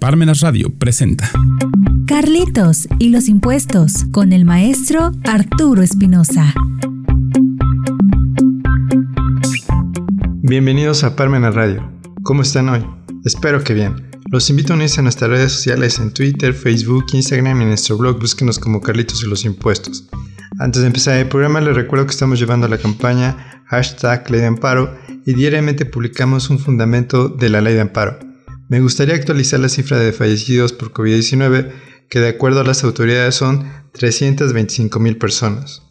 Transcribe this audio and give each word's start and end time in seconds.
Parmenas 0.00 0.40
Radio 0.40 0.72
presenta 0.78 1.30
Carlitos 2.06 2.88
y 2.98 3.10
los 3.10 3.28
impuestos 3.28 4.06
con 4.10 4.32
el 4.32 4.46
maestro 4.46 5.12
Arturo 5.24 5.82
Espinosa. 5.82 6.54
Bienvenidos 10.36 11.04
a 11.04 11.14
Parmenas 11.16 11.54
Radio. 11.54 11.92
¿Cómo 12.22 12.40
están 12.40 12.70
hoy? 12.70 12.82
Espero 13.26 13.62
que 13.62 13.74
bien. 13.74 14.10
Los 14.30 14.48
invito 14.48 14.72
a 14.72 14.76
unirse 14.76 15.00
a 15.00 15.02
nuestras 15.02 15.30
redes 15.30 15.52
sociales 15.52 15.98
en 15.98 16.14
Twitter, 16.14 16.54
Facebook, 16.54 17.04
Instagram 17.12 17.58
y 17.58 17.64
en 17.64 17.68
nuestro 17.68 17.98
blog. 17.98 18.18
Búsquenos 18.18 18.58
como 18.58 18.80
Carlitos 18.80 19.22
y 19.22 19.28
los 19.28 19.44
impuestos. 19.44 20.08
Antes 20.58 20.80
de 20.80 20.86
empezar 20.86 21.18
el 21.18 21.28
programa, 21.28 21.60
les 21.60 21.76
recuerdo 21.76 22.06
que 22.06 22.12
estamos 22.12 22.40
llevando 22.40 22.66
la 22.68 22.78
campaña 22.78 23.62
hashtag 23.66 24.30
Ley 24.30 24.40
de 24.40 24.46
Amparo 24.46 24.96
y 25.26 25.34
diariamente 25.34 25.84
publicamos 25.84 26.48
un 26.48 26.58
fundamento 26.58 27.28
de 27.28 27.50
la 27.50 27.60
Ley 27.60 27.74
de 27.74 27.82
Amparo. 27.82 28.29
Me 28.70 28.78
gustaría 28.78 29.16
actualizar 29.16 29.58
la 29.58 29.68
cifra 29.68 29.98
de 29.98 30.12
fallecidos 30.12 30.72
por 30.72 30.92
COVID-19, 30.92 31.72
que 32.08 32.20
de 32.20 32.28
acuerdo 32.28 32.60
a 32.60 32.64
las 32.64 32.84
autoridades 32.84 33.34
son 33.34 33.64
325.000 33.94 35.18
personas. 35.18 35.82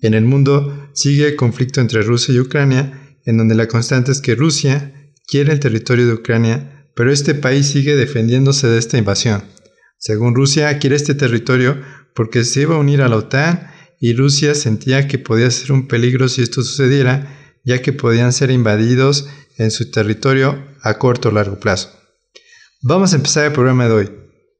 En 0.00 0.14
el 0.14 0.24
mundo 0.24 0.88
sigue 0.94 1.28
el 1.28 1.36
conflicto 1.36 1.82
entre 1.82 2.00
Rusia 2.00 2.32
y 2.32 2.40
Ucrania, 2.40 3.18
en 3.26 3.36
donde 3.36 3.54
la 3.54 3.68
constante 3.68 4.10
es 4.10 4.22
que 4.22 4.36
Rusia 4.36 5.12
quiere 5.26 5.52
el 5.52 5.60
territorio 5.60 6.06
de 6.06 6.14
Ucrania, 6.14 6.86
pero 6.96 7.12
este 7.12 7.34
país 7.34 7.66
sigue 7.66 7.94
defendiéndose 7.94 8.68
de 8.68 8.78
esta 8.78 8.96
invasión. 8.96 9.44
Según 9.98 10.34
Rusia, 10.34 10.78
quiere 10.78 10.96
este 10.96 11.14
territorio 11.14 11.78
porque 12.14 12.44
se 12.44 12.62
iba 12.62 12.76
a 12.76 12.78
unir 12.78 13.02
a 13.02 13.08
la 13.10 13.16
OTAN 13.16 13.70
y 14.00 14.14
Rusia 14.14 14.54
sentía 14.54 15.08
que 15.08 15.18
podía 15.18 15.50
ser 15.50 15.72
un 15.72 15.86
peligro 15.86 16.30
si 16.30 16.40
esto 16.40 16.62
sucediera, 16.62 17.36
ya 17.66 17.82
que 17.82 17.92
podían 17.92 18.32
ser 18.32 18.50
invadidos 18.50 19.28
en 19.58 19.70
su 19.70 19.90
territorio 19.90 20.64
a 20.80 20.96
corto 20.96 21.28
o 21.28 21.32
largo 21.32 21.60
plazo. 21.60 21.97
Vamos 22.80 23.12
a 23.12 23.16
empezar 23.16 23.44
el 23.44 23.52
programa 23.52 23.88
de 23.88 23.92
hoy. 23.92 24.10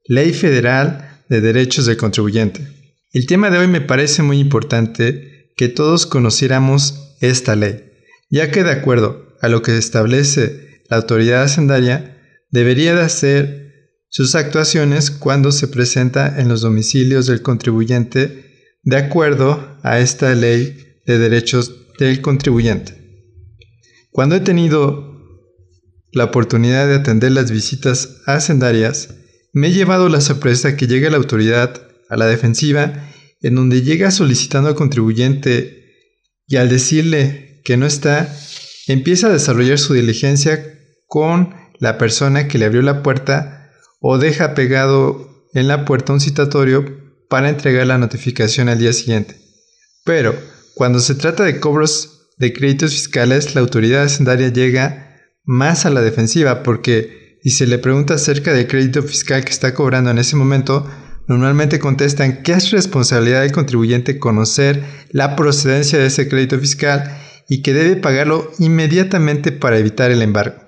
Ley 0.03 0.33
Federal 0.33 1.23
de 1.29 1.39
Derechos 1.39 1.85
del 1.85 1.95
Contribuyente. 1.95 2.67
El 3.13 3.25
tema 3.25 3.49
de 3.49 3.59
hoy 3.59 3.69
me 3.69 3.79
parece 3.79 4.23
muy 4.23 4.39
importante 4.39 5.53
que 5.55 5.69
todos 5.69 6.05
conociéramos 6.05 7.15
esta 7.21 7.55
ley, 7.55 7.93
ya 8.29 8.51
que 8.51 8.65
de 8.65 8.71
acuerdo 8.71 9.25
a 9.41 9.47
lo 9.47 9.61
que 9.61 9.77
establece 9.77 10.83
la 10.89 10.97
autoridad 10.97 11.43
hacendaria, 11.43 12.17
debería 12.51 12.93
de 12.93 13.03
hacer 13.03 13.93
sus 14.09 14.35
actuaciones 14.35 15.11
cuando 15.11 15.53
se 15.53 15.69
presenta 15.69 16.41
en 16.41 16.49
los 16.49 16.59
domicilios 16.59 17.25
del 17.25 17.41
contribuyente 17.41 18.73
de 18.83 18.97
acuerdo 18.97 19.77
a 19.81 19.99
esta 20.01 20.35
ley 20.35 20.97
de 21.05 21.19
derechos 21.19 21.87
del 21.97 22.19
contribuyente. 22.21 22.95
Cuando 24.11 24.35
he 24.35 24.41
tenido 24.41 25.08
la 26.11 26.25
oportunidad 26.25 26.87
de 26.87 26.95
atender 26.95 27.31
las 27.31 27.51
visitas 27.51 28.17
hacendarias, 28.25 29.15
me 29.53 29.67
he 29.67 29.71
llevado 29.71 30.09
la 30.09 30.21
sorpresa 30.21 30.75
que 30.75 30.87
llega 30.87 31.09
la 31.09 31.17
autoridad 31.17 31.81
a 32.09 32.17
la 32.17 32.27
defensiva 32.27 33.09
en 33.41 33.55
donde 33.55 33.81
llega 33.81 34.11
solicitando 34.11 34.69
al 34.69 34.75
contribuyente 34.75 35.79
y 36.47 36.57
al 36.57 36.69
decirle 36.69 37.61
que 37.63 37.77
no 37.77 37.85
está, 37.85 38.35
empieza 38.87 39.27
a 39.27 39.33
desarrollar 39.33 39.77
su 39.77 39.93
diligencia 39.93 40.63
con 41.05 41.55
la 41.79 41.97
persona 41.97 42.47
que 42.47 42.57
le 42.57 42.65
abrió 42.65 42.81
la 42.81 43.03
puerta 43.03 43.71
o 44.01 44.17
deja 44.17 44.53
pegado 44.55 45.47
en 45.53 45.67
la 45.67 45.85
puerta 45.85 46.13
un 46.13 46.19
citatorio 46.19 46.85
para 47.29 47.49
entregar 47.49 47.87
la 47.87 47.97
notificación 47.97 48.69
al 48.69 48.79
día 48.79 48.93
siguiente. 48.93 49.35
Pero, 50.03 50.35
cuando 50.75 50.99
se 50.99 51.15
trata 51.15 51.43
de 51.43 51.59
cobros 51.59 52.29
de 52.37 52.53
créditos 52.53 52.93
fiscales, 52.93 53.53
la 53.53 53.61
autoridad 53.61 54.03
hacendaria 54.03 54.49
llega 54.49 55.08
más 55.49 55.87
a 55.87 55.89
la 55.89 56.01
defensiva 56.01 56.61
porque 56.61 57.39
si 57.41 57.49
se 57.49 57.65
le 57.65 57.79
pregunta 57.79 58.13
acerca 58.13 58.53
del 58.53 58.67
crédito 58.67 59.01
fiscal 59.01 59.43
que 59.43 59.51
está 59.51 59.73
cobrando 59.73 60.11
en 60.11 60.19
ese 60.19 60.35
momento, 60.35 60.87
normalmente 61.27 61.79
contestan 61.79 62.43
que 62.43 62.51
es 62.51 62.69
responsabilidad 62.69 63.41
del 63.41 63.51
contribuyente 63.51 64.19
conocer 64.19 64.83
la 65.09 65.35
procedencia 65.35 65.97
de 65.97 66.05
ese 66.05 66.29
crédito 66.29 66.59
fiscal 66.59 67.17
y 67.49 67.63
que 67.63 67.73
debe 67.73 67.95
pagarlo 67.95 68.51
inmediatamente 68.59 69.51
para 69.51 69.79
evitar 69.79 70.11
el 70.11 70.21
embargo. 70.21 70.61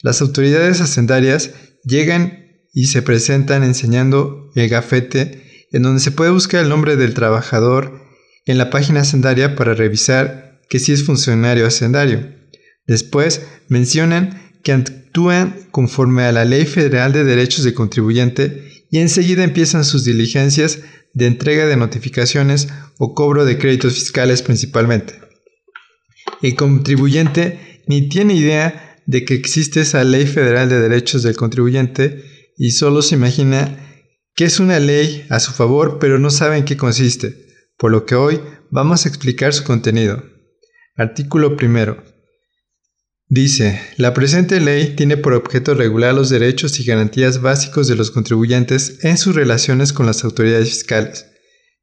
Las 0.00 0.22
autoridades 0.22 0.80
hacendarias 0.80 1.50
llegan 1.84 2.56
y 2.72 2.86
se 2.86 3.02
presentan 3.02 3.64
enseñando 3.64 4.50
el 4.54 4.70
gafete 4.70 5.66
en 5.72 5.82
donde 5.82 6.00
se 6.00 6.10
puede 6.10 6.30
buscar 6.30 6.62
el 6.62 6.70
nombre 6.70 6.96
del 6.96 7.12
trabajador 7.12 8.00
en 8.46 8.56
la 8.56 8.70
página 8.70 9.00
hacendaria 9.00 9.56
para 9.56 9.74
revisar 9.74 10.62
que 10.70 10.78
si 10.78 10.92
es 10.92 11.04
funcionario 11.04 11.66
hacendario. 11.66 12.35
Después 12.86 13.46
mencionan 13.68 14.40
que 14.62 14.72
actúan 14.72 15.56
conforme 15.70 16.24
a 16.24 16.32
la 16.32 16.44
Ley 16.44 16.66
Federal 16.66 17.12
de 17.12 17.24
Derechos 17.24 17.64
de 17.64 17.74
Contribuyente 17.74 18.86
y 18.90 18.98
enseguida 18.98 19.44
empiezan 19.44 19.84
sus 19.84 20.04
diligencias 20.04 20.80
de 21.12 21.26
entrega 21.26 21.66
de 21.66 21.76
notificaciones 21.76 22.68
o 22.98 23.14
cobro 23.14 23.44
de 23.44 23.58
créditos 23.58 23.94
fiscales 23.94 24.42
principalmente. 24.42 25.14
El 26.42 26.54
contribuyente 26.54 27.82
ni 27.86 28.08
tiene 28.08 28.34
idea 28.34 28.98
de 29.06 29.24
que 29.24 29.34
existe 29.34 29.80
esa 29.80 30.04
Ley 30.04 30.26
Federal 30.26 30.68
de 30.68 30.80
Derechos 30.80 31.22
del 31.22 31.36
Contribuyente 31.36 32.24
y 32.56 32.72
solo 32.72 33.02
se 33.02 33.14
imagina 33.14 33.78
que 34.34 34.44
es 34.44 34.60
una 34.60 34.78
ley 34.78 35.24
a 35.30 35.40
su 35.40 35.52
favor 35.52 35.98
pero 35.98 36.18
no 36.18 36.30
sabe 36.30 36.58
en 36.58 36.64
qué 36.64 36.76
consiste, 36.76 37.46
por 37.78 37.90
lo 37.90 38.04
que 38.04 38.14
hoy 38.14 38.40
vamos 38.70 39.06
a 39.06 39.08
explicar 39.08 39.54
su 39.54 39.64
contenido. 39.64 40.22
Artículo 40.96 41.56
primero. 41.56 42.15
Dice, 43.28 43.80
la 43.96 44.14
presente 44.14 44.60
ley 44.60 44.94
tiene 44.94 45.16
por 45.16 45.34
objeto 45.34 45.74
regular 45.74 46.14
los 46.14 46.30
derechos 46.30 46.78
y 46.78 46.84
garantías 46.84 47.40
básicos 47.40 47.88
de 47.88 47.96
los 47.96 48.12
contribuyentes 48.12 49.04
en 49.04 49.18
sus 49.18 49.34
relaciones 49.34 49.92
con 49.92 50.06
las 50.06 50.22
autoridades 50.22 50.68
fiscales. 50.68 51.26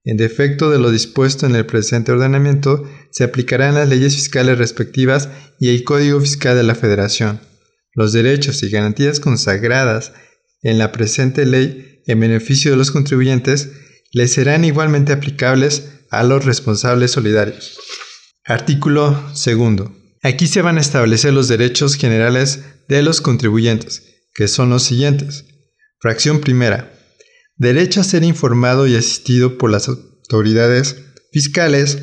En 0.06 0.16
defecto 0.16 0.70
de 0.70 0.80
lo 0.80 0.90
dispuesto 0.90 1.46
en 1.46 1.56
el 1.56 1.66
presente 1.66 2.14
ordenamiento, 2.14 2.90
se 3.12 3.26
aplicarán 3.26 3.76
las 3.76 3.90
leyes 3.90 4.16
fiscales 4.16 4.58
respectivas 4.58 5.30
y 5.60 5.70
el 5.70 5.84
Código 5.84 6.22
Fiscal 6.22 6.56
de 6.56 6.64
la 6.64 6.76
Federación. 6.76 7.42
Los 7.94 8.14
derechos 8.14 8.64
y 8.64 8.70
garantías 8.70 9.20
consagradas 9.20 10.14
en 10.62 10.78
la 10.78 10.94
presente 10.94 11.46
ley 11.46 12.02
en 12.08 12.22
beneficio 12.22 12.72
de 12.72 12.78
los 12.78 12.92
contribuyentes 12.92 13.70
les 14.14 14.32
serán 14.32 14.64
igualmente 14.64 15.12
aplicables 15.12 15.90
a 16.10 16.24
los 16.24 16.46
responsables 16.46 17.12
solidarios. 17.12 17.78
Artículo 18.46 19.36
segundo. 19.36 20.03
Aquí 20.24 20.48
se 20.48 20.62
van 20.62 20.78
a 20.78 20.82
establecer 20.82 21.34
los 21.34 21.50
derechos 21.50 21.96
generales 21.96 22.64
de 22.88 23.04
los 23.04 23.20
contribuyentes, 23.20 24.04
que 24.34 24.48
son 24.48 24.70
los 24.70 24.84
siguientes. 24.84 25.44
Fracción 26.00 26.40
primera. 26.40 26.94
Derecho 27.58 28.00
a 28.00 28.06
ser 28.06 28.24
informado 28.24 28.88
y 28.88 28.96
asistido 28.96 29.58
por 29.58 29.70
las 29.70 29.90
autoridades 29.90 30.96
fiscales 31.34 31.98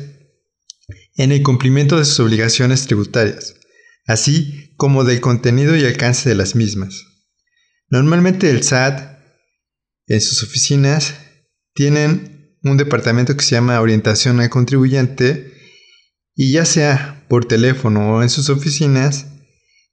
en 1.15 1.31
el 1.31 1.41
cumplimiento 1.41 1.97
de 1.97 2.05
sus 2.05 2.19
obligaciones 2.19 2.85
tributarias, 2.85 3.55
así 4.05 4.75
como 4.77 5.03
del 5.03 5.19
contenido 5.19 5.75
y 5.75 5.83
alcance 5.83 6.29
de 6.29 6.35
las 6.35 6.55
mismas. 6.55 7.03
Normalmente 7.89 8.51
el 8.51 8.61
SAT 8.61 9.19
en 10.05 10.21
sus 10.21 10.43
oficinas 10.43 11.15
tienen 11.73 12.55
un 12.63 12.77
departamento 12.77 13.35
que 13.35 13.43
se 13.43 13.55
llama 13.55 13.81
orientación 13.81 14.39
al 14.39 14.49
contribuyente 14.51 15.60
y 16.35 16.51
ya 16.51 16.65
sea 16.65 17.25
por 17.29 17.45
teléfono 17.45 18.15
o 18.15 18.23
en 18.23 18.29
sus 18.29 18.49
oficinas, 18.49 19.27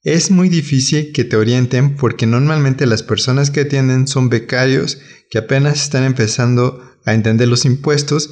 es 0.03 0.31
muy 0.31 0.49
difícil 0.49 1.13
que 1.13 1.25
te 1.25 1.37
orienten 1.37 1.97
porque 1.97 2.27
normalmente 2.27 2.87
las 2.87 3.03
personas 3.03 3.51
que 3.51 3.61
atienden 3.61 4.07
son 4.07 4.29
becarios 4.29 4.99
que 5.31 5.39
apenas 5.39 5.83
están 5.83 6.05
empezando 6.05 6.83
a 7.05 7.15
entender 7.15 7.49
los 7.49 7.65
impuestos 7.65 8.31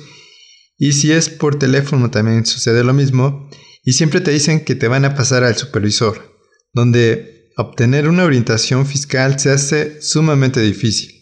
y 0.79 0.93
si 0.93 1.13
es 1.13 1.29
por 1.29 1.59
teléfono 1.59 2.11
también 2.11 2.47
sucede 2.47 2.85
lo 2.85 2.95
mismo 2.95 3.51
y 3.83 3.93
siempre 3.93 4.21
te 4.21 4.31
dicen 4.31 4.65
que 4.65 4.75
te 4.75 4.89
van 4.89 5.05
a 5.05 5.15
pasar 5.15 5.45
al 5.45 5.57
supervisor, 5.57 6.37
donde 6.73 7.51
obtener 7.57 8.09
una 8.09 8.25
orientación 8.25 8.87
fiscal 8.87 9.39
se 9.39 9.51
hace 9.51 10.03
sumamente 10.03 10.61
difícil. 10.61 11.17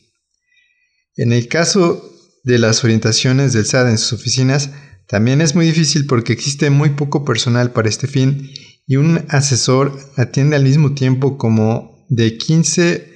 En 1.17 1.33
el 1.33 1.47
caso 1.49 2.11
de 2.43 2.59
las 2.59 2.83
orientaciones 2.83 3.53
del 3.53 3.67
SAT 3.67 3.89
en 3.89 3.99
sus 3.99 4.15
oficinas, 4.15 4.71
también 5.07 5.41
es 5.41 5.55
muy 5.55 5.67
difícil 5.67 6.07
porque 6.07 6.33
existe 6.33 6.71
muy 6.71 6.91
poco 6.91 7.25
personal 7.25 7.73
para 7.73 7.89
este 7.89 8.07
fin 8.07 8.51
y 8.87 8.97
un 8.97 9.25
asesor 9.29 9.99
atiende 10.17 10.57
al 10.57 10.65
mismo 10.65 10.95
tiempo 10.95 11.39
como 11.39 12.07
de 12.09 12.37
15 12.37 13.13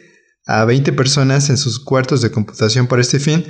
a 0.46 0.64
20 0.64 0.92
personas 0.94 1.50
en 1.50 1.58
sus 1.58 1.78
cuartos 1.78 2.22
de 2.22 2.30
computación 2.30 2.86
para 2.86 3.02
este 3.02 3.20
fin, 3.20 3.44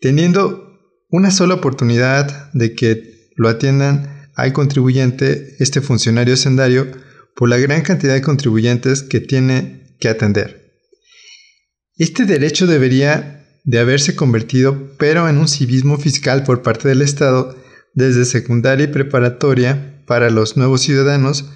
teniendo 0.00 0.66
una 1.08 1.30
sola 1.30 1.54
oportunidad 1.54 2.52
de 2.52 2.74
que 2.74 3.30
lo 3.36 3.48
atiendan 3.48 4.28
al 4.34 4.52
contribuyente, 4.52 5.56
este 5.60 5.80
funcionario 5.80 6.36
sendario, 6.36 6.88
por 7.36 7.48
la 7.48 7.58
gran 7.58 7.82
cantidad 7.82 8.14
de 8.14 8.22
contribuyentes 8.22 9.02
que 9.02 9.20
tiene 9.20 9.96
que 10.00 10.08
atender. 10.08 10.72
Este 11.96 12.24
derecho 12.24 12.66
debería 12.66 13.46
de 13.64 13.78
haberse 13.78 14.16
convertido 14.16 14.90
pero 14.98 15.28
en 15.28 15.36
un 15.38 15.46
civismo 15.46 15.98
fiscal 15.98 16.42
por 16.44 16.62
parte 16.62 16.88
del 16.88 17.02
Estado 17.02 17.56
desde 17.94 18.24
secundaria 18.24 18.84
y 18.84 18.92
preparatoria 18.92 20.02
para 20.06 20.30
los 20.30 20.56
nuevos 20.56 20.82
ciudadanos 20.82 21.46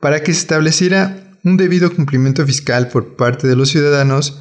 para 0.00 0.22
que 0.22 0.32
se 0.32 0.40
estableciera 0.40 1.38
un 1.44 1.56
debido 1.56 1.94
cumplimiento 1.94 2.46
fiscal 2.46 2.88
por 2.88 3.16
parte 3.16 3.46
de 3.46 3.56
los 3.56 3.68
ciudadanos 3.68 4.40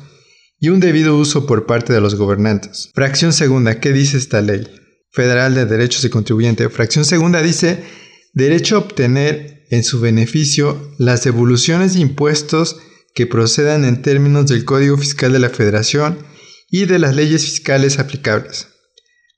y 0.59 0.69
un 0.69 0.79
debido 0.79 1.17
uso 1.17 1.45
por 1.45 1.65
parte 1.65 1.91
de 1.91 2.01
los 2.01 2.15
gobernantes. 2.15 2.89
Fracción 2.93 3.33
segunda, 3.33 3.79
¿qué 3.79 3.91
dice 3.91 4.17
esta 4.17 4.41
ley? 4.41 4.67
Federal 5.11 5.53
de 5.53 5.65
Derechos 5.65 6.01
de 6.01 6.09
Contribuyente. 6.09 6.69
Fracción 6.69 7.05
segunda 7.05 7.41
dice 7.41 7.83
derecho 8.33 8.75
a 8.75 8.79
obtener 8.79 9.65
en 9.69 9.83
su 9.83 9.99
beneficio 9.99 10.91
las 10.97 11.23
devoluciones 11.23 11.93
de 11.93 11.99
impuestos 11.99 12.77
que 13.13 13.27
procedan 13.27 13.85
en 13.85 14.01
términos 14.01 14.47
del 14.47 14.65
Código 14.65 14.97
Fiscal 14.97 15.33
de 15.33 15.39
la 15.39 15.49
Federación 15.49 16.17
y 16.69 16.85
de 16.85 16.97
las 16.97 17.15
leyes 17.15 17.43
fiscales 17.43 17.99
aplicables. 17.99 18.67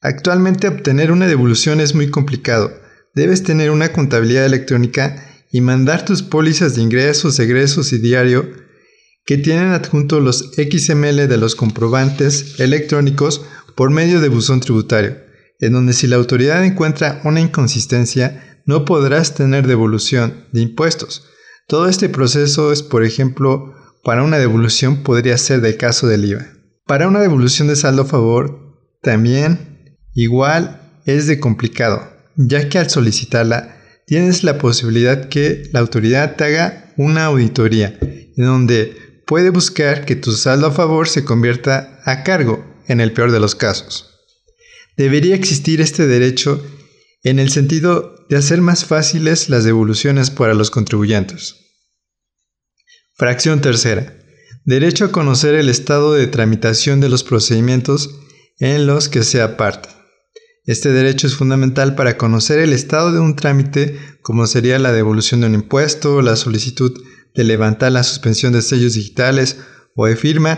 Actualmente 0.05 0.67
obtener 0.67 1.11
una 1.11 1.25
devolución 1.25 1.79
es 1.79 1.95
muy 1.95 2.11
complicado. 2.11 2.71
Debes 3.15 3.41
tener 3.41 3.71
una 3.71 3.91
contabilidad 3.91 4.45
electrónica 4.45 5.15
y 5.51 5.61
mandar 5.61 6.05
tus 6.05 6.21
pólizas 6.21 6.75
de 6.75 6.83
ingresos, 6.83 7.39
egresos 7.39 7.91
y 7.91 7.97
diario 7.97 8.47
que 9.25 9.39
tienen 9.39 9.69
adjunto 9.69 10.19
los 10.19 10.51
XML 10.51 11.27
de 11.27 11.37
los 11.37 11.55
comprobantes 11.55 12.59
electrónicos 12.59 13.45
por 13.73 13.89
medio 13.89 14.21
de 14.21 14.29
buzón 14.29 14.59
tributario, 14.59 15.17
en 15.59 15.73
donde 15.73 15.93
si 15.93 16.05
la 16.05 16.17
autoridad 16.17 16.63
encuentra 16.63 17.19
una 17.23 17.41
inconsistencia, 17.41 18.61
no 18.67 18.85
podrás 18.85 19.33
tener 19.33 19.65
devolución 19.65 20.45
de 20.51 20.61
impuestos. 20.61 21.25
Todo 21.67 21.89
este 21.89 22.09
proceso 22.09 22.71
es, 22.71 22.83
por 22.83 23.03
ejemplo, 23.03 23.73
para 24.03 24.21
una 24.21 24.37
devolución 24.37 25.01
podría 25.01 25.39
ser 25.39 25.61
del 25.61 25.77
caso 25.77 26.05
del 26.05 26.25
IVA. 26.25 26.45
Para 26.85 27.07
una 27.07 27.21
devolución 27.21 27.67
de 27.69 27.75
saldo 27.75 28.03
a 28.03 28.05
favor, 28.05 28.77
también 29.01 29.75
igual 30.15 31.01
es 31.06 31.27
de 31.27 31.39
complicado, 31.39 32.12
ya 32.35 32.67
que 32.67 32.79
al 32.79 32.89
solicitarla 32.89 33.77
tienes 34.07 34.44
la 34.44 34.57
posibilidad 34.57 35.29
que 35.29 35.69
la 35.71 35.81
autoridad 35.81 36.35
te 36.35 36.45
haga 36.45 36.94
una 36.97 37.25
auditoría, 37.25 37.97
en 38.01 38.45
donde 38.45 39.21
puede 39.27 39.50
buscar 39.50 40.06
que 40.06 40.15
tu 40.15 40.31
saldo 40.31 40.67
a 40.67 40.71
favor 40.71 41.07
se 41.07 41.23
convierta 41.23 42.00
a 42.06 42.23
cargo 42.23 42.65
en 42.88 43.01
el 43.01 43.12
peor 43.12 43.31
de 43.31 43.39
los 43.39 43.56
casos. 43.56 44.12
Debería 44.97 45.35
existir 45.35 45.81
este 45.81 46.07
derecho 46.07 46.63
en 47.23 47.39
el 47.39 47.50
sentido 47.50 48.25
de 48.29 48.38
hacer 48.38 48.62
más 48.62 48.85
fáciles 48.85 49.50
las 49.50 49.63
devoluciones 49.63 50.29
para 50.29 50.53
los 50.53 50.71
contribuyentes. 50.71 51.56
Fracción 53.15 53.62
tercera. 53.62 54.17
Derecho 54.63 55.06
a 55.06 55.12
conocer 55.12 55.56
el 55.56 55.69
estado 55.69 56.13
de 56.13 56.27
tramitación 56.27 57.00
de 57.01 57.09
los 57.09 57.23
procedimientos 57.23 58.19
en 58.59 58.88
los 58.88 59.09
que 59.09 59.23
sea 59.23 59.57
parte. 59.57 59.94
Este 60.65 60.91
derecho 60.91 61.27
es 61.27 61.35
fundamental 61.35 61.94
para 61.94 62.17
conocer 62.17 62.57
el 62.57 62.73
estado 62.73 63.12
de 63.12 63.19
un 63.19 63.35
trámite 63.35 64.00
como 64.23 64.47
sería 64.47 64.79
la 64.79 64.91
devolución 64.91 65.41
de 65.41 65.47
un 65.47 65.53
impuesto, 65.53 66.23
la 66.23 66.35
solicitud 66.35 66.91
de 67.35 67.44
levantar 67.44 67.91
la 67.91 68.03
suspensión 68.03 68.51
de 68.53 68.63
sellos 68.63 68.95
digitales 68.95 69.57
o 69.95 70.07
de 70.07 70.15
firma, 70.15 70.57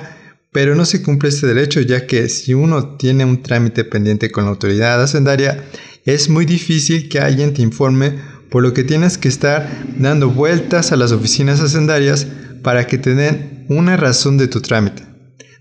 pero 0.54 0.75
no 0.75 0.86
se 0.86 1.01
cumple 1.01 1.27
este 1.27 1.48
derecho 1.48 1.81
ya 1.81 2.07
que 2.07 2.30
si 2.30 2.54
uno 2.54 2.95
tiene 2.95 3.25
un 3.25 3.44
trámite 3.44 3.83
pendiente 3.83 4.31
con 4.31 4.45
la 4.45 4.51
autoridad 4.51 5.04
hacendaria, 5.04 5.65
es 6.06 6.30
muy 6.30 6.45
difícil 6.45 7.09
que 7.09 7.19
alguien 7.19 7.54
te 7.54 7.62
informe, 7.62 8.13
por 8.50 8.63
lo 8.63 8.74
que 8.74 8.86
tienes 8.86 9.18
que 9.18 9.27
estar 9.27 9.69
dando 9.98 10.30
vueltas 10.30 10.94
a 10.94 10.95
las 10.95 11.12
oficinas 11.12 11.59
hacendarias 11.59 12.27
para 12.63 12.88
que 12.88 12.98
te 12.98 13.13
den 13.13 13.65
una 13.68 13.98
razón 13.98 14.38
de 14.38 14.48
tu 14.48 14.62
trámite. 14.62 15.04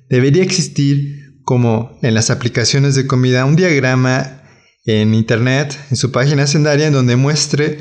Debería 0.09 0.45
existir, 0.45 1.26
como 1.47 1.97
en 2.03 2.13
las 2.13 2.31
aplicaciones 2.31 2.97
de 2.97 3.07
comida, 3.07 3.45
un 3.45 3.55
diagrama 3.55 4.43
en 4.85 5.15
internet, 5.15 5.79
en 5.93 5.97
su 5.97 6.11
página 6.11 6.43
hacendaria, 6.43 6.89
en 6.89 6.93
donde 6.93 7.15
muestre 7.15 7.79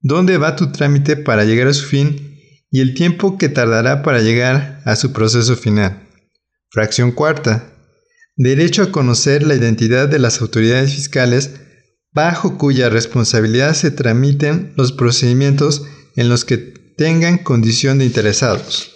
dónde 0.00 0.38
va 0.38 0.56
tu 0.56 0.72
trámite 0.72 1.16
para 1.16 1.44
llegar 1.44 1.68
a 1.68 1.72
su 1.72 1.86
fin 1.86 2.36
y 2.68 2.80
el 2.80 2.94
tiempo 2.94 3.38
que 3.38 3.48
tardará 3.48 4.02
para 4.02 4.22
llegar 4.22 4.82
a 4.84 4.96
su 4.96 5.12
proceso 5.12 5.54
final. 5.54 6.02
Fracción 6.68 7.12
cuarta. 7.12 7.72
Derecho 8.34 8.82
a 8.82 8.90
conocer 8.90 9.46
la 9.46 9.54
identidad 9.54 10.08
de 10.08 10.18
las 10.18 10.40
autoridades 10.40 10.92
fiscales 10.92 11.60
bajo 12.12 12.58
cuya 12.58 12.88
responsabilidad 12.88 13.74
se 13.74 13.92
tramiten 13.92 14.72
los 14.76 14.90
procedimientos 14.90 15.84
en 16.16 16.28
los 16.28 16.44
que 16.44 16.56
tengan 16.56 17.38
condición 17.38 17.98
de 17.98 18.06
interesados. 18.06 18.95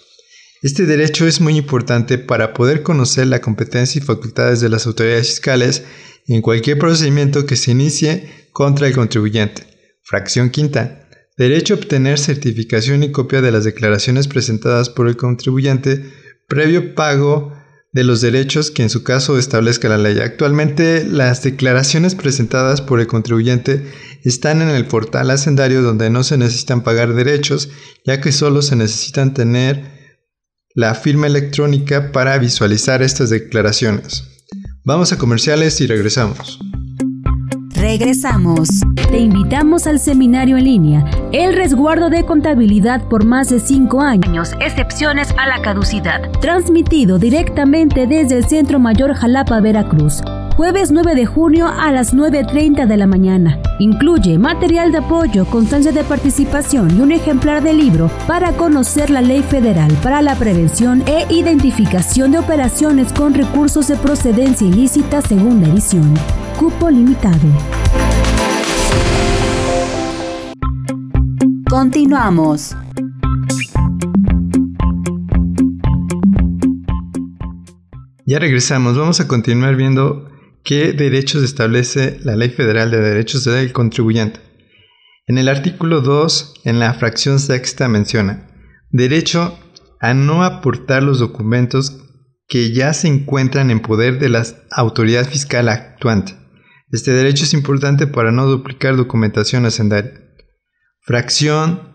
Este 0.63 0.85
derecho 0.85 1.27
es 1.27 1.41
muy 1.41 1.57
importante 1.57 2.19
para 2.19 2.53
poder 2.53 2.83
conocer 2.83 3.27
la 3.27 3.41
competencia 3.41 3.99
y 3.99 4.05
facultades 4.05 4.61
de 4.61 4.69
las 4.69 4.87
autoridades 4.87 5.29
fiscales 5.29 5.85
en 6.27 6.43
cualquier 6.43 6.79
procedimiento 6.79 7.47
que 7.47 7.57
se 7.57 7.71
inicie 7.71 8.49
contra 8.53 8.87
el 8.87 8.95
contribuyente. 8.95 9.67
Fracción 10.03 10.51
quinta. 10.51 11.09
Derecho 11.39 11.73
a 11.73 11.77
obtener 11.79 12.19
certificación 12.19 13.03
y 13.03 13.11
copia 13.11 13.41
de 13.41 13.53
las 13.53 13.65
declaraciones 13.65 14.29
presentadas 14.29 14.91
por 14.91 15.09
el 15.09 15.17
contribuyente 15.17 16.13
previo 16.47 16.95
pago 16.95 17.55
de 17.93 18.05
los 18.05 18.21
derechos 18.21 18.71
que 18.71 18.83
en 18.83 18.91
su 18.91 19.03
caso 19.03 19.39
establezca 19.39 19.89
la 19.89 19.97
ley. 19.97 20.19
Actualmente 20.19 21.05
las 21.05 21.43
declaraciones 21.43 22.15
presentadas 22.15 22.83
por 22.83 23.01
el 23.01 23.07
contribuyente 23.07 23.83
están 24.25 24.61
en 24.61 24.69
el 24.69 24.85
portal 24.85 25.31
hacendario 25.31 25.81
donde 25.81 26.11
no 26.11 26.23
se 26.23 26.37
necesitan 26.37 26.83
pagar 26.83 27.15
derechos, 27.15 27.71
ya 28.05 28.21
que 28.21 28.31
solo 28.31 28.61
se 28.61 28.77
necesitan 28.77 29.33
tener 29.33 30.00
la 30.75 30.95
firma 30.95 31.27
electrónica 31.27 32.13
para 32.13 32.39
visualizar 32.39 33.03
estas 33.03 33.31
declaraciones. 33.31 34.25
Vamos 34.85 35.13
a 35.13 35.19
comerciales 35.19 35.81
y 35.81 35.87
regresamos. 35.87 36.59
Regresamos. 37.75 38.69
Te 39.11 39.19
invitamos 39.19 39.87
al 39.87 39.99
seminario 39.99 40.59
en 40.59 40.65
línea, 40.65 41.05
El 41.33 41.57
resguardo 41.57 42.11
de 42.11 42.25
contabilidad 42.25 43.09
por 43.09 43.25
más 43.25 43.49
de 43.49 43.59
5 43.59 44.01
años, 44.01 44.53
excepciones 44.61 45.35
a 45.39 45.47
la 45.47 45.63
caducidad. 45.63 46.31
Transmitido 46.41 47.19
directamente 47.19 48.07
desde 48.07 48.37
el 48.37 48.45
Centro 48.45 48.79
Mayor 48.79 49.15
Jalapa, 49.15 49.61
Veracruz 49.61 50.23
jueves 50.57 50.91
9 50.91 51.15
de 51.15 51.27
junio 51.27 51.67
a 51.67 51.91
las 51.91 52.15
9.30 52.15 52.87
de 52.87 52.97
la 52.97 53.07
mañana. 53.07 53.59
Incluye 53.79 54.39
material 54.39 54.93
de 54.93 54.99
apoyo, 54.99 55.47
constancia 55.47 55.93
de 55.93 56.05
participación 56.05 56.97
y 56.97 57.01
un 57.01 57.13
ejemplar 57.13 57.63
de 57.63 57.73
libro 57.73 58.11
para 58.27 58.53
conocer 58.53 59.11
la 59.11 59.23
ley 59.23 59.43
federal 59.43 59.93
para 60.03 60.23
la 60.23 60.35
prevención 60.35 61.03
e 61.07 61.27
identificación 61.33 62.33
de 62.33 62.39
operaciones 62.39 63.13
con 63.13 63.35
recursos 63.35 63.89
de 63.89 63.97
procedencia 63.97 64.67
ilícita 64.67 65.23
segunda 65.23 65.69
edición. 65.69 66.15
Cupo 66.59 66.91
limitado. 66.91 67.49
Continuamos. 71.69 72.77
Ya 78.27 78.39
regresamos, 78.39 78.97
vamos 78.97 79.19
a 79.21 79.27
continuar 79.27 79.75
viendo 79.75 80.31
qué 80.65 80.93
derechos 80.93 81.43
establece 81.43 82.19
la 82.23 82.37
Ley 82.37 82.51
Federal 82.51 82.91
de 82.91 83.01
Derechos 83.01 83.45
del 83.45 83.73
Contribuyente. 83.73 84.41
En 85.27 85.39
el 85.39 85.49
artículo 85.49 86.01
2, 86.01 86.55
en 86.65 86.81
la 86.81 86.93
fracción 86.95 87.39
sexta 87.39 87.89
menciona, 87.89 88.49
derecho 88.91 89.59
a 90.01 90.15
no 90.15 90.45
aportar 90.45 91.03
los 91.03 91.19
documentos 91.19 92.03
que 92.49 92.73
ya 92.73 92.93
se 92.95 93.07
encuentran 93.07 93.71
en 93.71 93.81
poder 93.81 94.19
de 94.19 94.29
la 94.29 94.45
autoridad 94.73 95.29
fiscal 95.29 95.69
actuante. 95.69 96.35
Este 96.91 97.13
derecho 97.13 97.45
es 97.45 97.55
importante 97.55 98.09
para 98.09 98.33
no 98.33 98.47
duplicar 98.47 98.97
documentación 98.97 99.67
hacendaria. 99.67 100.13
Fracción 101.03 101.95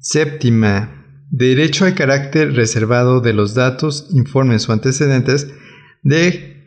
séptima. 0.00 0.94
Derecho 1.30 1.84
al 1.84 1.94
carácter 1.94 2.54
reservado 2.54 3.20
de 3.20 3.32
los 3.32 3.54
datos, 3.54 4.08
informes 4.10 4.68
o 4.68 4.72
antecedentes 4.72 5.48
de 6.02 6.57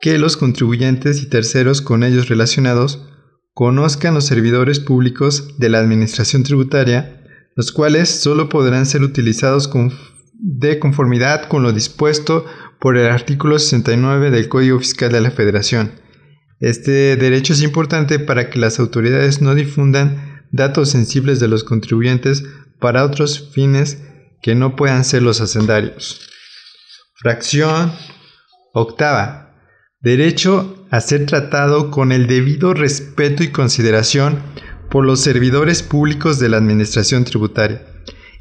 que 0.00 0.18
los 0.18 0.36
contribuyentes 0.36 1.22
y 1.22 1.28
terceros 1.28 1.80
con 1.80 2.04
ellos 2.04 2.28
relacionados 2.28 3.06
conozcan 3.52 4.14
los 4.14 4.26
servidores 4.26 4.80
públicos 4.80 5.56
de 5.58 5.70
la 5.70 5.78
Administración 5.78 6.42
Tributaria, 6.42 7.22
los 7.54 7.72
cuales 7.72 8.10
solo 8.10 8.48
podrán 8.48 8.84
ser 8.84 9.02
utilizados 9.02 9.70
de 10.34 10.78
conformidad 10.78 11.48
con 11.48 11.62
lo 11.62 11.72
dispuesto 11.72 12.44
por 12.78 12.98
el 12.98 13.06
artículo 13.06 13.58
69 13.58 14.30
del 14.30 14.48
Código 14.48 14.78
Fiscal 14.78 15.10
de 15.10 15.22
la 15.22 15.30
Federación. 15.30 15.92
Este 16.60 17.16
derecho 17.16 17.54
es 17.54 17.62
importante 17.62 18.18
para 18.18 18.50
que 18.50 18.58
las 18.58 18.78
autoridades 18.78 19.40
no 19.40 19.54
difundan 19.54 20.44
datos 20.52 20.90
sensibles 20.90 21.40
de 21.40 21.48
los 21.48 21.64
contribuyentes 21.64 22.44
para 22.78 23.04
otros 23.04 23.50
fines 23.52 24.02
que 24.42 24.54
no 24.54 24.76
puedan 24.76 25.04
ser 25.04 25.22
los 25.22 25.40
hacendarios. 25.40 26.20
Fracción 27.14 27.92
octava 28.74 29.45
derecho 30.06 30.86
a 30.92 31.00
ser 31.00 31.26
tratado 31.26 31.90
con 31.90 32.12
el 32.12 32.28
debido 32.28 32.74
respeto 32.74 33.42
y 33.42 33.48
consideración 33.48 34.38
por 34.88 35.04
los 35.04 35.18
servidores 35.18 35.82
públicos 35.82 36.38
de 36.38 36.48
la 36.48 36.58
Administración 36.58 37.24
Tributaria. 37.24 37.82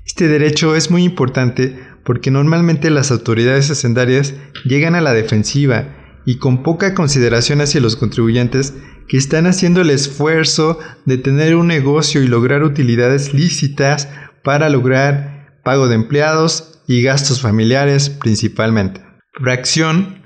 Este 0.05 0.27
derecho 0.27 0.75
es 0.75 0.91
muy 0.91 1.03
importante 1.03 1.75
porque 2.03 2.29
normalmente 2.29 2.91
las 2.91 3.09
autoridades 3.09 3.71
hacendarias 3.71 4.35
llegan 4.63 4.93
a 4.93 5.01
la 5.01 5.13
defensiva 5.13 5.87
y 6.23 6.37
con 6.37 6.61
poca 6.61 6.93
consideración 6.93 7.61
hacia 7.61 7.81
los 7.81 7.95
contribuyentes 7.95 8.75
que 9.07 9.17
están 9.17 9.47
haciendo 9.47 9.81
el 9.81 9.89
esfuerzo 9.89 10.77
de 11.05 11.17
tener 11.17 11.55
un 11.55 11.65
negocio 11.65 12.21
y 12.21 12.27
lograr 12.27 12.61
utilidades 12.61 13.33
lícitas 13.33 14.07
para 14.43 14.69
lograr 14.69 15.59
pago 15.63 15.87
de 15.87 15.95
empleados 15.95 16.79
y 16.85 17.01
gastos 17.01 17.41
familiares 17.41 18.11
principalmente. 18.11 19.01
Fracción 19.33 20.24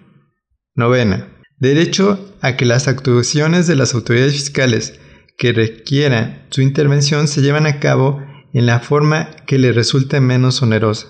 novena. 0.80 1.28
Derecho 1.60 2.34
a 2.42 2.56
que 2.56 2.66
las 2.66 2.88
actuaciones 2.88 3.68
de 3.68 3.76
las 3.76 3.94
autoridades 3.94 4.34
fiscales 4.34 5.00
que 5.38 5.54
requieran 5.54 6.48
su 6.50 6.62
intervención 6.62 7.28
se 7.28 7.42
llevan 7.42 7.68
a 7.68 7.80
cabo 7.80 8.22
en 8.54 8.66
la 8.66 8.80
forma 8.80 9.30
que 9.46 9.60
le 9.60 9.72
resulte 9.72 10.20
menos 10.20 10.62
onerosa. 10.64 11.08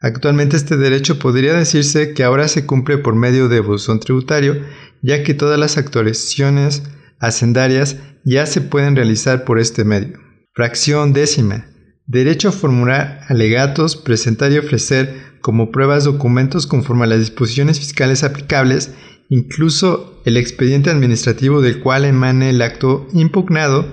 Actualmente 0.00 0.56
este 0.56 0.76
derecho 0.76 1.18
podría 1.18 1.54
decirse 1.54 2.14
que 2.14 2.22
ahora 2.22 2.48
se 2.48 2.64
cumple 2.64 2.98
por 2.98 3.16
medio 3.16 3.48
de 3.48 3.60
buzón 3.60 3.98
tributario, 3.98 4.64
ya 5.02 5.24
que 5.24 5.34
todas 5.34 5.58
las 5.58 5.76
actuaciones 5.76 6.84
hacendarias 7.18 7.96
ya 8.24 8.46
se 8.46 8.60
pueden 8.60 8.94
realizar 8.94 9.44
por 9.44 9.58
este 9.58 9.84
medio. 9.84 10.18
Fracción 10.54 11.12
décima. 11.12 11.66
Derecho 12.06 12.48
a 12.48 12.52
formular 12.52 13.20
alegatos, 13.28 13.96
presentar 13.96 14.52
y 14.52 14.58
ofrecer 14.58 15.27
como 15.40 15.70
pruebas 15.70 16.04
documentos 16.04 16.66
conforme 16.66 17.04
a 17.04 17.08
las 17.08 17.20
disposiciones 17.20 17.78
fiscales 17.78 18.24
aplicables, 18.24 18.92
incluso 19.28 20.20
el 20.24 20.36
expediente 20.36 20.90
administrativo 20.90 21.60
del 21.60 21.80
cual 21.80 22.04
emane 22.04 22.50
el 22.50 22.62
acto 22.62 23.06
impugnado, 23.12 23.86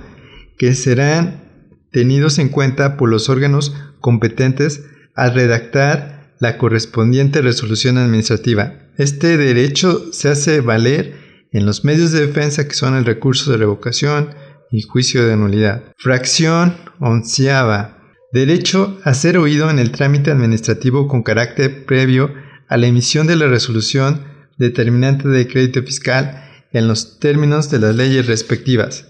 que 0.58 0.74
serán 0.74 1.44
tenidos 1.92 2.40
en 2.40 2.50
cuenta 2.50 2.98
por 2.98 3.10
los 3.10 3.30
órganos 3.30 3.76
competentes 4.02 4.86
al 5.16 5.34
redactar 5.34 6.36
la 6.40 6.58
correspondiente 6.58 7.42
resolución 7.42 7.98
administrativa. 7.98 8.74
Este 8.98 9.38
derecho 9.38 10.12
se 10.12 10.30
hace 10.30 10.62
valer 10.62 11.48
en 11.52 11.66
los 11.66 11.86
medios 11.86 12.12
de 12.12 12.28
defensa 12.28 12.68
que 12.68 12.74
son 12.74 12.96
el 12.96 13.06
recurso 13.06 13.52
de 13.52 13.58
revocación 13.58 14.30
y 14.72 14.82
juicio 14.82 15.26
de 15.26 15.38
nulidad. 15.38 15.84
Fracción 15.98 16.76
onceava. 17.00 17.95
Derecho 18.36 19.00
a 19.06 19.14
ser 19.14 19.38
oído 19.38 19.70
en 19.70 19.80
el 19.80 19.92
trámite 19.92 20.30
administrativo 20.30 21.08
con 21.08 21.24
carácter 21.24 21.86
previo 21.86 22.34
a 22.68 22.76
la 22.76 22.88
emisión 22.88 23.28
de 23.28 23.38
la 23.38 23.48
resolución 23.48 24.26
determinante 24.58 25.30
de 25.30 25.48
crédito 25.48 25.82
fiscal 25.84 26.44
en 26.74 26.90
los 26.90 27.22
términos 27.22 27.72
de 27.72 27.80
las 27.80 27.96
leyes 27.96 28.28
respectivas. 28.28 29.08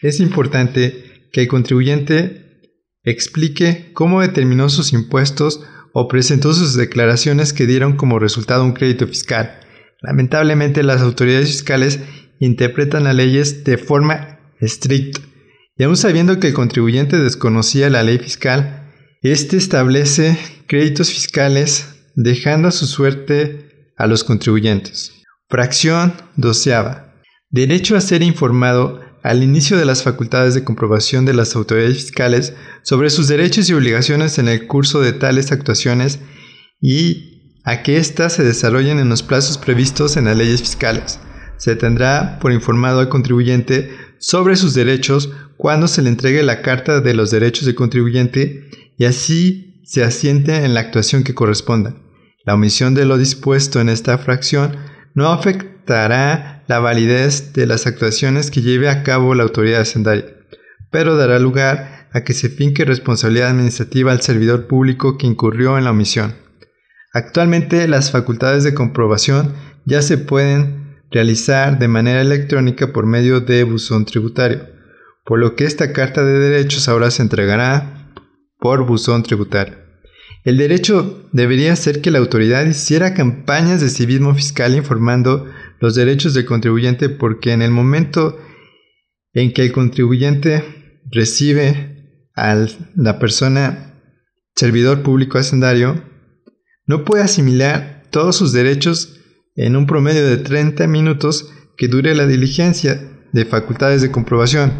Es 0.00 0.20
importante 0.20 1.28
que 1.32 1.40
el 1.40 1.48
contribuyente 1.48 2.70
explique 3.02 3.90
cómo 3.94 4.20
determinó 4.20 4.68
sus 4.68 4.92
impuestos 4.92 5.60
o 5.92 6.06
presentó 6.06 6.54
sus 6.54 6.76
declaraciones 6.76 7.52
que 7.52 7.66
dieron 7.66 7.96
como 7.96 8.20
resultado 8.20 8.62
un 8.62 8.74
crédito 8.74 9.08
fiscal. 9.08 9.58
Lamentablemente 10.02 10.84
las 10.84 11.00
autoridades 11.00 11.48
fiscales 11.48 11.98
interpretan 12.38 13.02
las 13.02 13.16
leyes 13.16 13.64
de 13.64 13.76
forma 13.76 14.38
estricta 14.60 15.27
y 15.78 15.84
aun 15.84 15.96
sabiendo 15.96 16.40
que 16.40 16.48
el 16.48 16.54
contribuyente 16.54 17.16
desconocía 17.18 17.88
la 17.88 18.02
ley 18.02 18.18
fiscal, 18.18 18.92
éste 19.22 19.56
establece 19.56 20.36
créditos 20.66 21.10
fiscales 21.10 21.94
dejando 22.16 22.68
a 22.68 22.72
su 22.72 22.86
suerte 22.86 23.92
a 23.96 24.08
los 24.08 24.24
contribuyentes. 24.24 25.12
Fracción 25.48 26.14
doceava. 26.36 27.14
Derecho 27.50 27.96
a 27.96 28.00
ser 28.00 28.22
informado 28.22 29.00
al 29.22 29.42
inicio 29.42 29.76
de 29.76 29.84
las 29.84 30.02
facultades 30.02 30.54
de 30.54 30.64
comprobación 30.64 31.24
de 31.24 31.34
las 31.34 31.54
autoridades 31.54 31.96
fiscales 31.96 32.54
sobre 32.82 33.08
sus 33.08 33.28
derechos 33.28 33.70
y 33.70 33.74
obligaciones 33.74 34.38
en 34.38 34.48
el 34.48 34.66
curso 34.66 35.00
de 35.00 35.12
tales 35.12 35.52
actuaciones 35.52 36.18
y 36.80 37.60
a 37.64 37.82
que 37.82 37.98
éstas 37.98 38.32
se 38.32 38.44
desarrollen 38.44 38.98
en 38.98 39.08
los 39.08 39.22
plazos 39.22 39.58
previstos 39.58 40.16
en 40.16 40.24
las 40.24 40.36
leyes 40.36 40.60
fiscales. 40.60 41.20
Se 41.56 41.76
tendrá 41.76 42.38
por 42.40 42.52
informado 42.52 43.00
al 43.00 43.08
contribuyente 43.08 43.90
sobre 44.18 44.56
sus 44.56 44.74
derechos 44.74 45.30
cuando 45.56 45.88
se 45.88 46.02
le 46.02 46.08
entregue 46.08 46.42
la 46.42 46.62
Carta 46.62 47.00
de 47.00 47.14
los 47.14 47.30
Derechos 47.30 47.66
del 47.66 47.74
Contribuyente 47.74 48.70
y 48.96 49.04
así 49.04 49.82
se 49.84 50.04
asiente 50.04 50.64
en 50.64 50.74
la 50.74 50.80
actuación 50.80 51.24
que 51.24 51.34
corresponda. 51.34 51.96
La 52.44 52.54
omisión 52.54 52.94
de 52.94 53.04
lo 53.04 53.18
dispuesto 53.18 53.80
en 53.80 53.88
esta 53.88 54.18
fracción 54.18 54.76
no 55.14 55.28
afectará 55.28 56.64
la 56.66 56.78
validez 56.78 57.52
de 57.52 57.66
las 57.66 57.86
actuaciones 57.86 58.50
que 58.50 58.62
lleve 58.62 58.88
a 58.88 59.02
cabo 59.02 59.34
la 59.34 59.42
autoridad 59.42 59.80
hacendaria, 59.80 60.26
pero 60.90 61.16
dará 61.16 61.38
lugar 61.38 62.08
a 62.12 62.24
que 62.24 62.34
se 62.34 62.48
finque 62.48 62.84
responsabilidad 62.84 63.50
administrativa 63.50 64.12
al 64.12 64.22
servidor 64.22 64.66
público 64.66 65.18
que 65.18 65.26
incurrió 65.26 65.78
en 65.78 65.84
la 65.84 65.90
omisión. 65.90 66.36
Actualmente 67.12 67.88
las 67.88 68.10
facultades 68.10 68.64
de 68.64 68.74
comprobación 68.74 69.54
ya 69.84 70.02
se 70.02 70.18
pueden 70.18 70.87
realizar 71.10 71.78
de 71.78 71.88
manera 71.88 72.20
electrónica 72.20 72.92
por 72.92 73.06
medio 73.06 73.40
de 73.40 73.64
buzón 73.64 74.04
tributario 74.04 74.78
por 75.28 75.38
lo 75.38 75.54
que 75.54 75.64
esta 75.64 75.92
carta 75.92 76.24
de 76.24 76.38
derechos 76.38 76.88
ahora 76.88 77.10
se 77.10 77.20
entregará 77.20 78.10
por 78.58 78.86
buzón 78.86 79.22
tributario. 79.22 79.76
El 80.42 80.56
derecho 80.56 81.28
debería 81.32 81.76
ser 81.76 82.00
que 82.00 82.10
la 82.10 82.18
autoridad 82.18 82.64
hiciera 82.64 83.12
campañas 83.12 83.82
de 83.82 83.90
civismo 83.90 84.34
fiscal 84.34 84.74
informando 84.74 85.46
los 85.80 85.94
derechos 85.94 86.32
del 86.32 86.46
contribuyente 86.46 87.10
porque 87.10 87.52
en 87.52 87.60
el 87.60 87.70
momento 87.70 88.38
en 89.34 89.52
que 89.52 89.60
el 89.60 89.72
contribuyente 89.72 90.64
recibe 91.12 92.30
a 92.34 92.66
la 92.96 93.18
persona 93.18 94.00
servidor 94.56 95.02
público 95.02 95.36
hacendario, 95.36 96.02
no 96.86 97.04
puede 97.04 97.24
asimilar 97.24 98.04
todos 98.10 98.34
sus 98.34 98.54
derechos 98.54 99.17
en 99.58 99.74
un 99.76 99.86
promedio 99.86 100.24
de 100.24 100.36
30 100.36 100.86
minutos 100.86 101.52
que 101.76 101.88
dure 101.88 102.14
la 102.14 102.26
diligencia 102.26 103.26
de 103.32 103.44
facultades 103.44 104.00
de 104.00 104.10
comprobación 104.10 104.72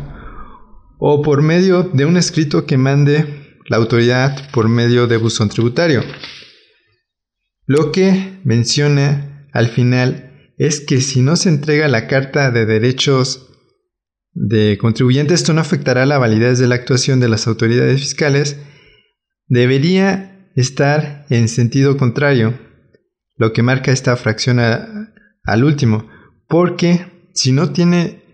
o 0.99 1.20
por 1.20 1.42
medio 1.42 1.82
de 1.82 2.04
un 2.04 2.16
escrito 2.16 2.64
que 2.64 2.78
mande 2.78 3.58
la 3.66 3.76
autoridad 3.76 4.50
por 4.52 4.68
medio 4.68 5.08
de 5.08 5.16
buzón 5.16 5.49
tributario. 5.49 6.02
Lo 7.66 7.90
que 7.90 8.40
menciona 8.44 9.49
al 9.52 9.68
final 9.68 10.52
es 10.58 10.80
que 10.80 11.00
si 11.00 11.23
no 11.23 11.35
se 11.35 11.49
entrega 11.49 11.88
la 11.88 12.06
carta 12.06 12.52
de 12.52 12.64
derechos 12.64 13.50
de 14.32 14.78
contribuyente, 14.78 15.35
esto 15.35 15.52
no 15.52 15.61
afectará 15.61 16.06
la 16.06 16.18
validez 16.18 16.61
de 16.61 16.68
la 16.68 16.76
actuación 16.76 17.18
de 17.18 17.28
las 17.28 17.49
autoridades 17.49 18.00
fiscales, 18.00 18.58
debería 19.49 20.50
estar 20.54 21.26
en 21.30 21.49
sentido 21.49 21.97
contrario, 21.97 22.67
lo 23.38 23.52
que 23.52 23.62
marca 23.62 23.92
esta 23.92 24.16
fracción 24.16 24.59
al 24.61 25.64
último, 25.64 26.09
porque 26.49 27.30
si 27.35 27.52
no 27.52 27.73
tiene 27.73 28.25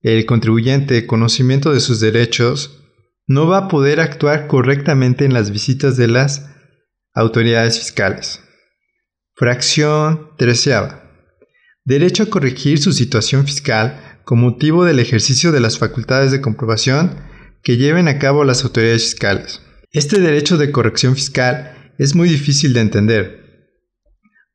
el 0.00 0.24
contribuyente 0.24 1.06
conocimiento 1.06 1.72
de 1.72 1.80
sus 1.80 2.00
derechos, 2.00 2.82
no 3.26 3.48
va 3.48 3.58
a 3.58 3.68
poder 3.68 4.00
actuar 4.00 4.46
correctamente 4.46 5.24
en 5.24 5.34
las 5.34 5.50
visitas 5.50 5.96
de 5.96 6.06
las 6.06 6.48
autoridades 7.12 7.78
fiscales. 7.78 8.40
Fracción 9.34 10.30
treceava. 10.38 11.02
Derecho 11.84 12.22
a 12.22 12.26
corregir 12.26 12.78
su 12.78 12.92
situación 12.92 13.46
fiscal 13.46 14.20
con 14.24 14.40
motivo 14.40 14.84
del 14.84 15.00
ejercicio 15.00 15.50
de 15.50 15.60
las 15.60 15.78
facultades 15.78 16.30
de 16.30 16.40
comprobación 16.40 17.16
que 17.62 17.76
lleven 17.76 18.06
a 18.06 18.18
cabo 18.18 18.44
las 18.44 18.64
autoridades 18.64 19.02
fiscales. 19.02 19.60
Este 19.92 20.20
derecho 20.20 20.56
de 20.56 20.70
corrección 20.70 21.14
fiscal 21.16 21.92
es 21.98 22.14
muy 22.14 22.28
difícil 22.28 22.72
de 22.74 22.80
entender, 22.80 23.45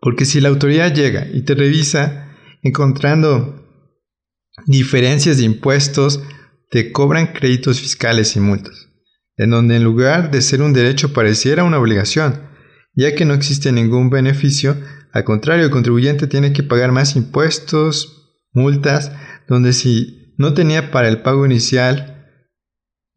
porque 0.01 0.25
si 0.25 0.41
la 0.41 0.50
autoridad 0.50 0.93
llega 0.93 1.27
y 1.31 1.43
te 1.43 1.55
revisa 1.55 2.36
encontrando 2.63 3.65
diferencias 4.65 5.38
de 5.38 5.43
impuestos, 5.43 6.22
te 6.70 6.91
cobran 6.91 7.34
créditos 7.34 7.79
fiscales 7.79 8.36
y 8.36 8.39
multas, 8.39 8.89
en 9.38 9.51
donde 9.51 9.75
en 9.75 9.84
lugar 9.84 10.31
de 10.31 10.41
ser 10.41 10.62
un 10.62 10.74
derecho 10.74 11.13
pareciera 11.13 11.63
una 11.63 11.79
obligación, 11.79 12.50
ya 12.93 13.15
que 13.15 13.25
no 13.25 13.34
existe 13.34 13.72
ningún 13.72 14.10
beneficio, 14.10 14.75
al 15.13 15.24
contrario, 15.24 15.65
el 15.65 15.72
contribuyente 15.72 16.27
tiene 16.27 16.51
que 16.53 16.63
pagar 16.63 16.91
más 16.91 17.15
impuestos, 17.15 18.39
multas, 18.53 19.12
donde 19.48 19.74
si 19.74 20.34
no 20.38 20.53
tenía 20.53 20.91
para 20.91 21.10
el 21.10 21.22
pago 21.22 21.46
inicial, 21.46 22.27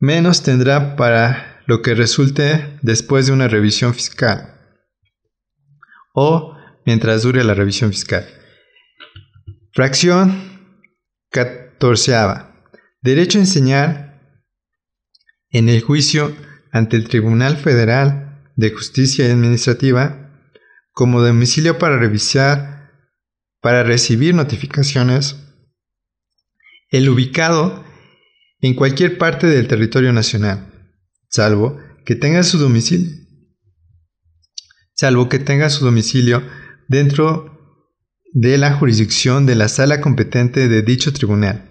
menos 0.00 0.42
tendrá 0.42 0.96
para 0.96 1.62
lo 1.66 1.80
que 1.80 1.94
resulte 1.94 2.78
después 2.82 3.26
de 3.26 3.32
una 3.32 3.48
revisión 3.48 3.94
fiscal. 3.94 4.60
O 6.12 6.53
mientras 6.84 7.22
dure 7.22 7.44
la 7.44 7.54
revisión 7.54 7.90
fiscal. 7.90 8.26
Fracción 9.72 10.54
14. 11.30 12.14
Derecho 13.02 13.38
a 13.38 13.42
enseñar 13.42 14.38
en 15.50 15.68
el 15.68 15.80
juicio 15.82 16.34
ante 16.72 16.96
el 16.96 17.08
Tribunal 17.08 17.56
Federal 17.56 18.42
de 18.56 18.70
Justicia 18.70 19.26
Administrativa 19.26 20.24
como 20.92 21.20
domicilio 21.20 21.78
para 21.78 21.98
revisar, 21.98 22.92
para 23.60 23.82
recibir 23.82 24.34
notificaciones, 24.34 25.36
el 26.90 27.08
ubicado 27.08 27.84
en 28.60 28.74
cualquier 28.74 29.18
parte 29.18 29.48
del 29.48 29.66
territorio 29.66 30.12
nacional, 30.12 30.72
salvo 31.28 31.80
que 32.06 32.14
tenga 32.14 32.44
su 32.44 32.58
domicilio, 32.58 33.10
salvo 34.94 35.28
que 35.28 35.40
tenga 35.40 35.68
su 35.70 35.84
domicilio 35.84 36.42
dentro 36.88 37.54
de 38.32 38.58
la 38.58 38.74
jurisdicción 38.74 39.46
de 39.46 39.54
la 39.54 39.68
sala 39.68 40.00
competente 40.00 40.68
de 40.68 40.82
dicho 40.82 41.12
tribunal, 41.12 41.70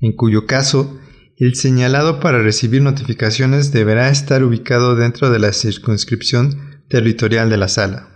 en 0.00 0.14
cuyo 0.14 0.46
caso 0.46 0.98
el 1.38 1.54
señalado 1.54 2.20
para 2.20 2.42
recibir 2.42 2.82
notificaciones 2.82 3.72
deberá 3.72 4.10
estar 4.10 4.44
ubicado 4.44 4.94
dentro 4.94 5.30
de 5.30 5.38
la 5.38 5.52
circunscripción 5.52 6.84
territorial 6.88 7.48
de 7.50 7.56
la 7.56 7.68
sala. 7.68 8.08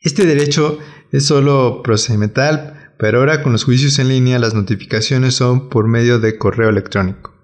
Este 0.00 0.26
derecho 0.26 0.78
es 1.10 1.26
solo 1.26 1.82
procedimental, 1.82 2.94
pero 2.98 3.18
ahora 3.18 3.42
con 3.42 3.52
los 3.52 3.64
juicios 3.64 3.98
en 3.98 4.08
línea 4.08 4.38
las 4.38 4.54
notificaciones 4.54 5.34
son 5.34 5.68
por 5.68 5.88
medio 5.88 6.20
de 6.20 6.38
correo 6.38 6.68
electrónico. 6.70 7.34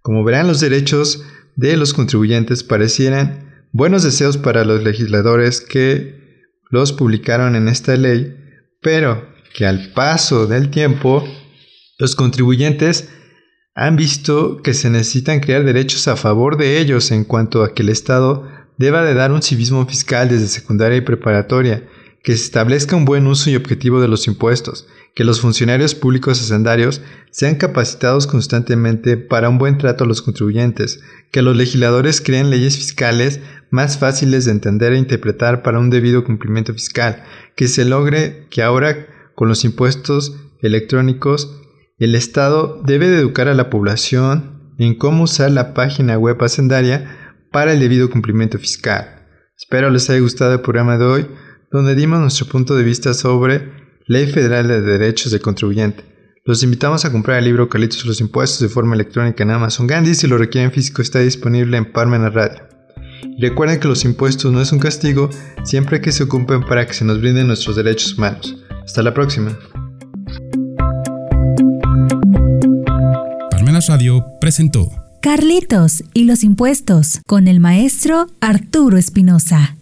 Como 0.00 0.24
verán, 0.24 0.46
los 0.46 0.60
derechos 0.60 1.24
de 1.56 1.76
los 1.76 1.92
contribuyentes 1.92 2.62
parecieran 2.62 3.45
buenos 3.72 4.02
deseos 4.02 4.38
para 4.38 4.64
los 4.64 4.82
legisladores 4.82 5.60
que 5.60 6.44
los 6.70 6.92
publicaron 6.92 7.54
en 7.56 7.68
esta 7.68 7.96
ley, 7.96 8.36
pero 8.80 9.28
que 9.54 9.66
al 9.66 9.92
paso 9.92 10.46
del 10.46 10.70
tiempo 10.70 11.26
los 11.98 12.14
contribuyentes 12.14 13.08
han 13.74 13.96
visto 13.96 14.62
que 14.62 14.74
se 14.74 14.90
necesitan 14.90 15.40
crear 15.40 15.64
derechos 15.64 16.08
a 16.08 16.16
favor 16.16 16.56
de 16.56 16.78
ellos 16.78 17.10
en 17.10 17.24
cuanto 17.24 17.62
a 17.62 17.74
que 17.74 17.82
el 17.82 17.90
Estado 17.90 18.48
deba 18.78 19.02
de 19.04 19.14
dar 19.14 19.32
un 19.32 19.42
civismo 19.42 19.86
fiscal 19.86 20.28
desde 20.28 20.48
secundaria 20.48 20.98
y 20.98 21.02
preparatoria, 21.02 21.86
que 22.22 22.36
se 22.36 22.44
establezca 22.44 22.96
un 22.96 23.04
buen 23.04 23.26
uso 23.26 23.50
y 23.50 23.56
objetivo 23.56 24.00
de 24.00 24.08
los 24.08 24.26
impuestos, 24.26 24.86
que 25.14 25.24
los 25.24 25.40
funcionarios 25.40 25.94
públicos 25.94 26.40
hacendarios 26.40 27.00
sean 27.30 27.54
capacitados 27.54 28.26
constantemente 28.26 29.16
para 29.16 29.48
un 29.48 29.58
buen 29.58 29.78
trato 29.78 30.04
a 30.04 30.06
los 30.06 30.22
contribuyentes, 30.22 31.00
que 31.30 31.42
los 31.42 31.56
legisladores 31.56 32.20
creen 32.20 32.50
leyes 32.50 32.76
fiscales 32.76 33.40
más 33.70 33.98
fáciles 33.98 34.44
de 34.44 34.52
entender 34.52 34.92
e 34.92 34.98
interpretar 34.98 35.62
para 35.62 35.78
un 35.78 35.90
debido 35.90 36.24
cumplimiento 36.24 36.72
fiscal, 36.72 37.22
que 37.56 37.68
se 37.68 37.84
logre 37.84 38.46
que 38.50 38.62
ahora 38.62 39.06
con 39.34 39.48
los 39.48 39.64
impuestos 39.64 40.36
electrónicos 40.62 41.60
el 41.98 42.14
Estado 42.14 42.82
debe 42.84 43.08
de 43.08 43.18
educar 43.18 43.48
a 43.48 43.54
la 43.54 43.70
población 43.70 44.74
en 44.78 44.94
cómo 44.94 45.24
usar 45.24 45.50
la 45.50 45.74
página 45.74 46.18
web 46.18 46.42
hacendaria 46.42 47.36
para 47.50 47.72
el 47.72 47.80
debido 47.80 48.10
cumplimiento 48.10 48.58
fiscal. 48.58 49.26
Espero 49.56 49.90
les 49.90 50.10
haya 50.10 50.20
gustado 50.20 50.52
el 50.52 50.60
programa 50.60 50.98
de 50.98 51.04
hoy, 51.04 51.26
donde 51.72 51.94
dimos 51.94 52.20
nuestro 52.20 52.46
punto 52.46 52.76
de 52.76 52.84
vista 52.84 53.14
sobre 53.14 53.72
Ley 54.06 54.26
Federal 54.26 54.68
de 54.68 54.82
Derechos 54.82 55.32
del 55.32 55.40
Contribuyente. 55.40 56.04
Los 56.44 56.62
invitamos 56.62 57.04
a 57.04 57.10
comprar 57.10 57.38
el 57.38 57.46
libro 57.46 57.68
Calitos 57.68 58.04
los 58.04 58.20
Impuestos 58.20 58.60
de 58.60 58.68
forma 58.68 58.94
electrónica 58.94 59.42
en 59.42 59.50
Amazon 59.50 59.86
Gandhi. 59.86 60.14
Si 60.14 60.28
lo 60.28 60.38
requieren 60.38 60.70
físico, 60.70 61.02
está 61.02 61.18
disponible 61.18 61.76
en 61.76 61.90
Parmena 61.90 62.30
Radio. 62.30 62.75
Recuerden 63.38 63.80
que 63.80 63.88
los 63.88 64.04
impuestos 64.04 64.52
no 64.52 64.60
es 64.60 64.72
un 64.72 64.78
castigo 64.78 65.30
siempre 65.64 66.00
que 66.00 66.12
se 66.12 66.24
ocupen 66.24 66.62
para 66.62 66.86
que 66.86 66.94
se 66.94 67.04
nos 67.04 67.20
brinden 67.20 67.46
nuestros 67.46 67.76
derechos 67.76 68.16
humanos. 68.16 68.56
Hasta 68.84 69.02
la 69.02 69.12
próxima. 69.12 69.56
Radio 73.88 74.24
presentó 74.40 74.90
Carlitos 75.20 76.02
y 76.12 76.24
los 76.24 76.42
impuestos 76.42 77.20
con 77.26 77.46
el 77.46 77.60
maestro 77.60 78.26
Arturo 78.40 78.96
Espinosa. 78.96 79.75